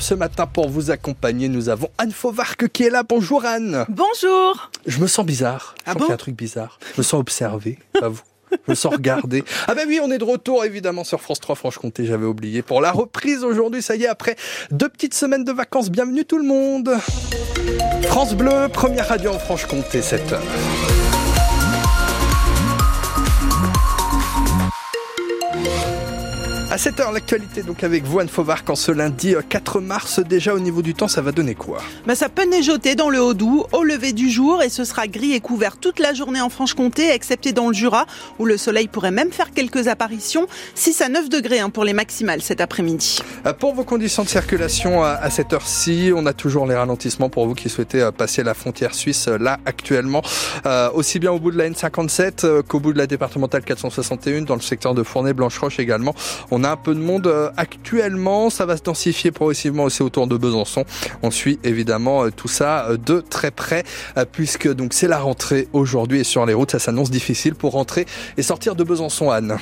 [0.00, 3.04] Ce matin, pour vous accompagner, nous avons Anne Fauvarque qui est là.
[3.08, 3.86] Bonjour Anne.
[3.88, 4.70] Bonjour.
[4.86, 5.76] Je me sens bizarre.
[5.78, 6.80] Je Ah sens bon qu'il y a un truc bizarre.
[6.94, 8.20] Je me sens observé, pas vous.
[8.50, 9.44] Je me sens regardé.
[9.68, 12.62] Ah ben oui, on est de retour évidemment sur France 3 Franche-Comté, j'avais oublié.
[12.62, 14.34] Pour la reprise aujourd'hui, ça y est, après
[14.72, 16.90] deux petites semaines de vacances, bienvenue tout le monde.
[18.02, 20.42] France Bleu, première radio en Franche-Comté, 7 heures.
[26.74, 30.18] À 7h, l'actualité donc avec vous, Anne Fauvarque, en ce lundi euh, 4 mars.
[30.18, 31.78] Déjà au niveau du temps, ça va donner quoi?
[32.04, 35.34] Bah, ça peut neigeoter dans le Haut-Doubs au lever du jour et ce sera gris
[35.34, 38.06] et couvert toute la journée en Franche-Comté, excepté dans le Jura
[38.40, 40.48] où le soleil pourrait même faire quelques apparitions.
[40.74, 43.20] 6 à 9 degrés hein, pour les maximales cet après-midi.
[43.46, 47.28] Euh, Pour vos conditions de circulation à à cette heure-ci, on a toujours les ralentissements
[47.28, 50.22] pour vous qui souhaitez euh, passer la frontière suisse euh, là actuellement,
[50.66, 54.42] Euh, aussi bien au bout de la N57 euh, qu'au bout de la départementale 461
[54.42, 56.16] dans le secteur de Fournay-Blancheroche également.
[56.50, 60.26] On a un peu de monde euh, actuellement, ça va se densifier progressivement aussi autour
[60.26, 60.84] de Besançon.
[61.22, 63.84] On suit évidemment euh, tout ça euh, de très près
[64.32, 68.06] puisque donc c'est la rentrée aujourd'hui et sur les routes ça s'annonce difficile pour rentrer
[68.36, 69.58] et sortir de Besançon Anne.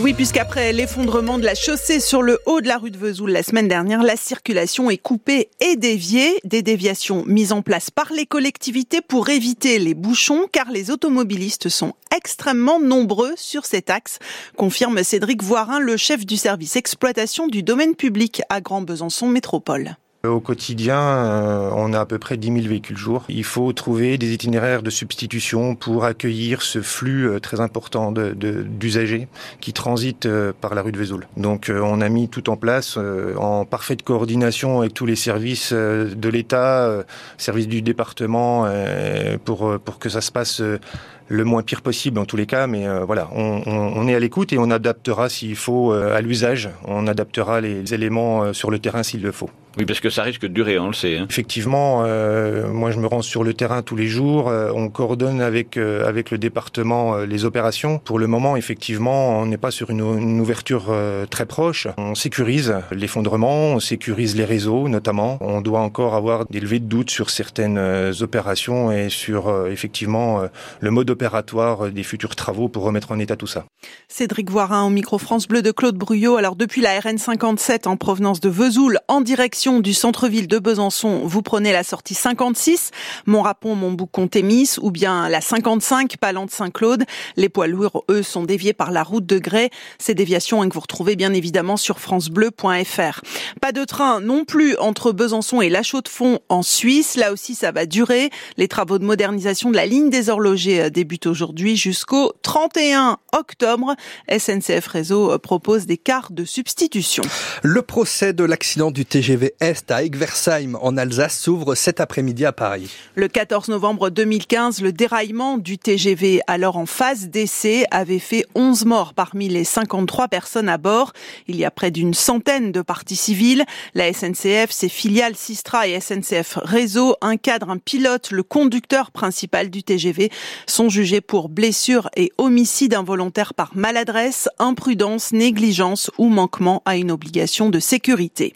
[0.00, 3.42] Oui, puisqu'après l'effondrement de la chaussée sur le haut de la rue de Vesoul la
[3.42, 6.38] semaine dernière, la circulation est coupée et déviée.
[6.44, 11.68] Des déviations mises en place par les collectivités pour éviter les bouchons, car les automobilistes
[11.68, 14.20] sont extrêmement nombreux sur cet axe,
[14.56, 19.96] confirme Cédric Voirin, le chef du service exploitation du domaine public à Grand Besançon Métropole.
[20.24, 23.24] Au quotidien, euh, on a à peu près 10 000 véhicules jour.
[23.28, 29.28] Il faut trouver des itinéraires de substitution pour accueillir ce flux euh, très important d'usagers
[29.60, 31.28] qui transitent euh, par la rue de Vesoul.
[31.36, 35.14] Donc euh, on a mis tout en place euh, en parfaite coordination avec tous les
[35.14, 37.04] services euh, de l'État, euh,
[37.36, 40.80] services du département, euh, pour, euh, que ça se passe euh,
[41.28, 42.66] le moins pire possible dans tous les cas.
[42.66, 46.70] Mais euh, voilà, on, est à l'écoute et on adaptera s'il faut euh, à l'usage.
[46.86, 49.50] On adaptera les éléments euh, sur le terrain s'il le faut.
[49.78, 51.18] Oui, parce que ça risque de durer, on le sait.
[51.18, 51.26] hein.
[51.30, 54.48] Effectivement, euh, moi je me rends sur le terrain tous les jours.
[54.48, 58.00] euh, on coordonne avec euh, avec le département euh, les opérations.
[58.00, 61.86] Pour le moment, effectivement, on n'est pas sur une, une ouverture euh, très proche.
[61.96, 65.38] On sécurise l'effondrement, on sécurise les réseaux notamment.
[65.40, 69.70] On doit encore avoir des levées de doute sur certaines euh, opérations et sur euh,
[69.70, 70.48] effectivement euh,
[70.80, 73.64] le mode opératoire euh, des futurs travaux pour remettre en état tout ça.
[74.08, 76.36] Cédric Voirin au micro France Bleu de Claude Bruyot.
[76.36, 81.20] Alors depuis la RN 57 en provenance de Vesoul en direction du centre-ville de Besançon,
[81.24, 82.90] vous prenez la sortie 56,
[83.26, 87.04] Montrapon, Montbouc, Contémis ou bien la 55, Palante Saint-Claude.
[87.36, 89.68] Les poids lourds, eux, sont déviés par la route de Grès.
[89.98, 93.20] Ces déviations hein, que vous retrouvez bien évidemment sur francebleu.fr.
[93.60, 97.16] Pas de train non plus entre Besançon et La Chaux-de-Fonds en Suisse.
[97.16, 98.30] Là aussi, ça va durer.
[98.56, 103.94] Les travaux de modernisation de la ligne des horlogers euh, débutent aujourd'hui jusqu'au 31 octobre.
[104.30, 107.22] SNCF Réseau euh, propose des quarts de substitution.
[107.62, 112.52] Le procès de l'accident du TGV Est à Egversheim en Alsace s'ouvre cet après-midi à
[112.52, 112.92] Paris.
[113.16, 118.84] Le 14 novembre 2015, le déraillement du TGV, alors en phase d'essai, avait fait 11
[118.84, 121.12] morts parmi les 53 personnes à bord.
[121.48, 123.64] Il y a près d'une centaine de parties civiles.
[123.94, 129.70] La SNCF, ses filiales Sistra et SNCF Réseau, un cadre, un pilote, le conducteur principal
[129.70, 130.30] du TGV
[130.68, 137.10] sont jugés pour blessure et homicide involontaire par maladresse, imprudence, négligence ou manquement à une
[137.10, 138.54] obligation de sécurité.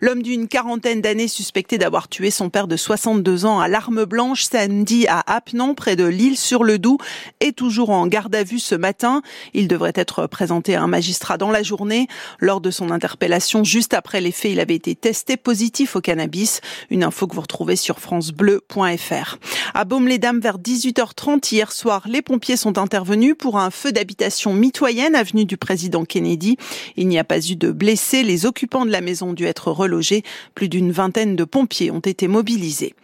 [0.00, 4.42] L'homme d'une quarantaine d'années suspecté d'avoir tué son père de 62 ans à l'arme blanche
[4.42, 7.00] samedi à Apnan, près de Lille-sur-le-Doubs,
[7.40, 9.22] est toujours en garde à vue ce matin.
[9.54, 12.08] Il devrait être présenté à un magistrat dans la journée.
[12.40, 16.60] Lors de son interpellation, juste après les faits, il avait été testé positif au cannabis.
[16.90, 19.38] Une info que vous retrouvez sur francebleu.fr.
[19.72, 25.14] À Baume-les-Dames, vers 18h30 hier soir, les pompiers sont intervenus pour un feu d'habitation mitoyenne
[25.14, 26.58] avenue du président Kennedy.
[26.96, 28.22] Il n'y a pas eu de blessés.
[28.22, 30.17] Les occupants de la maison ont dû être relogés.
[30.54, 32.94] Plus d'une vingtaine de pompiers ont été mobilisés.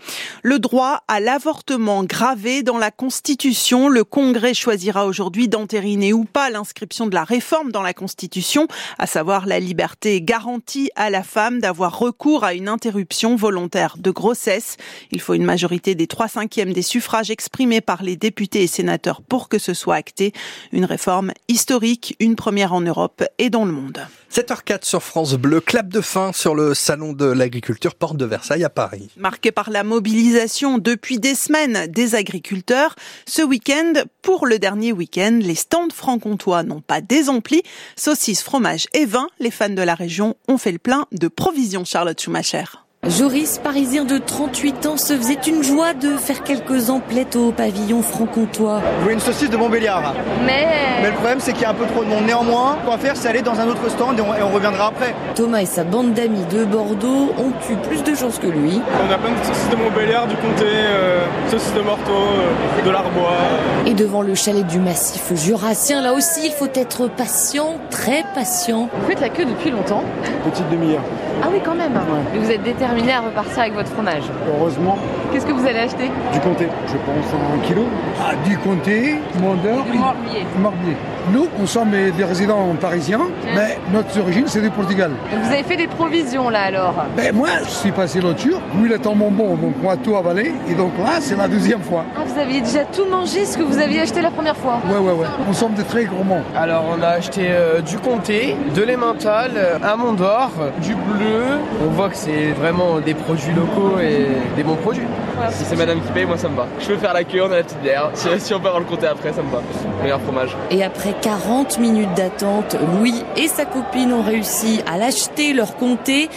[0.42, 3.88] Le droit à l'avortement gravé dans la Constitution.
[3.88, 9.06] Le Congrès choisira aujourd'hui d'entériner ou pas l'inscription de la réforme dans la Constitution, à
[9.06, 14.76] savoir la liberté garantie à la femme d'avoir recours à une interruption volontaire de grossesse.
[15.10, 19.22] Il faut une majorité des trois cinquièmes des suffrages exprimés par les députés et sénateurs
[19.22, 20.32] pour que ce soit acté.
[20.72, 24.06] Une réforme historique, une première en Europe et dans le monde.
[24.34, 28.64] 7h04 sur France Bleu, clap de fin sur le salon de l'agriculture Porte de Versailles
[28.64, 29.08] à Paris.
[29.16, 32.96] Marqué par la mobilisation depuis des semaines des agriculteurs,
[33.28, 33.92] ce week-end,
[34.22, 37.62] pour le dernier week-end, les stands franc-comtois n'ont pas désempli.
[37.94, 41.84] Saucisses, fromage et vin, les fans de la région ont fait le plein de provisions
[41.84, 42.83] Charlotte Schumacher.
[43.08, 48.00] Joris, parisien de 38 ans, se faisait une joie de faire quelques emplettes au pavillon
[48.00, 48.80] franc-comtois.
[48.96, 50.14] Je voulais une saucisse de Montbéliard?
[50.46, 50.66] Mais...
[51.02, 52.24] Mais le problème, c'est qu'il y a un peu trop de monde.
[52.26, 54.48] Néanmoins, ce qu'on va faire, c'est aller dans un autre stand et on, et on
[54.48, 55.14] reviendra après.
[55.34, 58.80] Thomas et sa bande d'amis de Bordeaux ont eu plus de chance que lui.
[59.06, 62.90] On a plein de saucisses de Montbéliard, du Comté, euh, saucisses de Morteau, euh, de
[62.90, 63.36] l'Arbois.
[63.84, 68.88] Et devant le chalet du massif jurassien, là aussi, il faut être patient, très patient.
[68.98, 70.02] Vous faites la queue depuis longtemps
[70.44, 71.02] Petite demi-heure.
[71.42, 71.92] Ah oui, quand même.
[72.32, 74.22] Mais vous êtes déterminé à repartir avec votre fromage.
[74.48, 74.96] Heureusement,
[75.32, 76.10] Qu'est-ce que vous allez acheter?
[76.32, 77.86] Du Comté, je pense, un kilo.
[78.22, 80.46] Ah, du comté, Mondor, Du morbier.
[80.58, 80.96] Morbier.
[81.32, 83.20] Nous, nous sommes des résidents parisiens,
[83.54, 85.10] mais notre origine, c'est du Portugal.
[85.32, 88.60] Donc vous avez fait des provisions là alors Ben, moi, je suis passé l'autre jour,
[88.76, 91.48] lui, il est en bonbon, donc on a tout avalé, et donc là, c'est la
[91.48, 92.04] deuxième fois.
[92.16, 94.98] Ah, vous aviez déjà tout mangé ce que vous aviez acheté la première fois Ouais,
[94.98, 95.26] ouais, ouais.
[95.46, 96.42] Nous sommes des très gourmands.
[96.56, 100.50] Alors on a acheté euh, du comté, de l'emmental, euh, un mont d'or,
[100.82, 101.58] du bleu.
[101.86, 105.06] On voit que c'est vraiment des produits locaux et des bons produits.
[105.50, 106.66] Si c'est madame qui paye, moi ça me va.
[106.80, 108.10] Je peux faire la queue, on a la petite bière.
[108.14, 109.62] Si, on peut avoir le comté après, ça me va.
[110.02, 110.56] Meilleur fromage.
[110.70, 116.28] Et après 40 minutes d'attente, Louis et sa copine ont réussi à l'acheter, leur comté,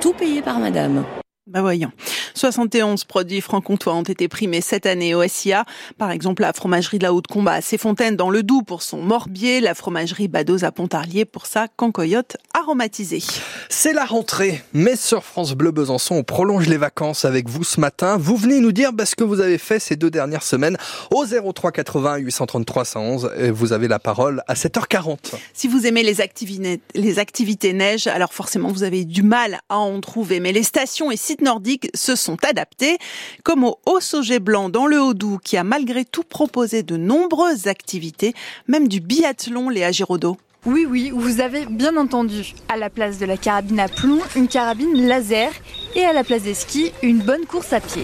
[0.00, 1.04] tout payé par madame.
[1.48, 1.92] Bah voyons.
[2.34, 5.64] 71 produits franc-comtois ont été primés cette année au SIA.
[5.96, 9.60] Par exemple, la fromagerie de la Haute-Combat à Céfontaine dans le Doubs pour son morbier,
[9.60, 13.22] la fromagerie Bados à Pontarlier pour sa cancoyote aromatisée.
[13.68, 17.78] C'est la rentrée, mais sur France Bleu Besançon, on prolonge les vacances avec vous ce
[17.78, 18.16] matin.
[18.16, 20.76] Vous venez nous dire bah, ce que vous avez fait ces deux dernières semaines
[21.12, 23.30] au 03 80 833 111.
[23.38, 25.36] Et vous avez la parole à 7h40.
[25.54, 29.78] Si vous aimez les activités, les activités neige, alors forcément vous avez du mal à
[29.78, 30.40] en trouver.
[30.40, 32.98] Mais les stations et sites nordiques se sont adaptés,
[33.42, 38.34] comme au Haut-Sauget Blanc dans le Haut-Doubs, qui a malgré tout proposé de nombreuses activités,
[38.68, 40.36] même du biathlon, Léa Giraudot.
[40.66, 42.54] Oui, oui, vous avez bien entendu.
[42.68, 45.52] À la place de la carabine à plomb, une carabine laser
[45.94, 48.02] et à la place des skis, une bonne course à pied.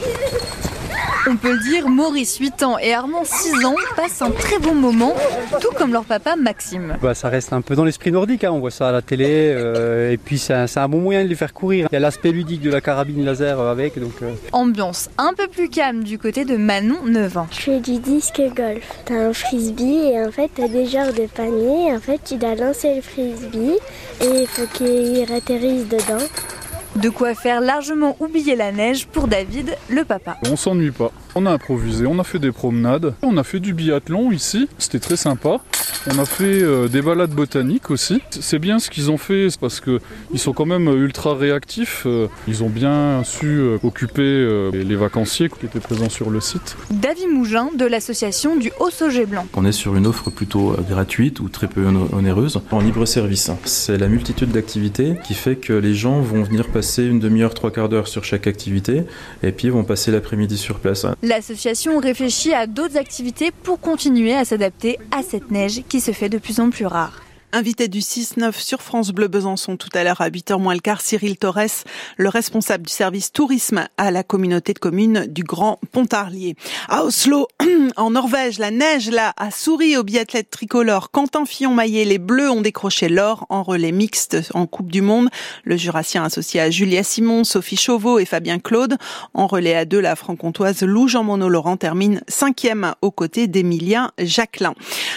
[1.28, 4.74] On peut le dire, Maurice, 8 ans, et Armand, 6 ans, passent un très bon
[4.74, 5.14] moment,
[5.60, 6.96] tout comme leur papa Maxime.
[7.00, 8.50] Bah, ça reste un peu dans l'esprit nordique, hein.
[8.50, 11.36] on voit ça à la télé, euh, et puis c'est un, bon moyen de les
[11.36, 11.86] faire courir.
[11.92, 14.14] Il y a l'aspect ludique de la carabine laser avec, donc...
[14.22, 17.46] euh, Ambiance un peu plus calme du côté de Manon, 9 ans.
[17.52, 18.82] Je fais du disque golf.
[19.04, 21.94] T'as un frisbee et en fait t'as des genres de paniers.
[21.94, 23.78] En fait tu dois lancer le frisbee
[24.20, 26.24] et il faut qu'il atterrisse dedans.
[26.96, 30.36] De quoi faire largement oublier la neige pour David, le papa.
[30.50, 31.10] On s'ennuie pas.
[31.34, 34.99] On a improvisé, on a fait des promenades, on a fait du biathlon ici, c'était
[34.99, 35.61] très sympa.
[36.12, 38.20] On a fait euh, des balades botaniques aussi.
[38.31, 40.00] C'est bien ce qu'ils ont fait c'est parce que
[40.32, 42.02] ils sont quand même ultra réactifs.
[42.06, 46.40] Euh, Ils ont bien su euh, occuper euh, les vacanciers qui étaient présents sur le
[46.40, 46.76] site.
[46.90, 49.46] David Mougin de l'association du Haut-Sauget Blanc.
[49.55, 53.50] On est sur une offre plutôt gratuite ou très peu oné- onéreuse en libre service.
[53.64, 57.70] C'est la multitude d'activités qui fait que les gens vont venir passer une demi-heure, trois
[57.70, 59.05] quarts d'heure sur chaque activité
[59.43, 61.06] et puis vont passer l'après-midi sur place.
[61.24, 66.28] L'association réfléchit à d'autres activités pour continuer à s'adapter à cette neige qui se fait
[66.28, 67.22] de plus en plus rare.
[67.54, 71.02] Invité du 6-9 sur France Bleu Besançon tout à l'heure à 8h moins le quart,
[71.02, 71.84] Cyril Torres,
[72.16, 76.56] le responsable du service tourisme à la communauté de communes du Grand Pontarlier.
[76.88, 77.49] À Oslo,
[77.99, 82.06] en Norvège, la neige là a souri au biathlète tricolore Quentin Fillon-Maillet.
[82.06, 85.28] Les Bleus ont décroché l'or en relais mixte en Coupe du Monde.
[85.64, 88.96] Le Jurassien associé à Julia Simon, Sophie Chauveau et Fabien Claude.
[89.34, 94.72] En relais à deux, la franc-comtoise Lou Jean-Monod Laurent termine cinquième aux côtés d'Emilien Jacquelin.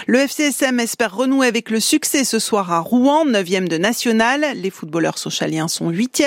[0.06, 4.44] Le FCSM espère renouer avec le succès ce soir à Rouen, 9e de national.
[4.56, 6.24] Les footballeurs socialiens sont 8e.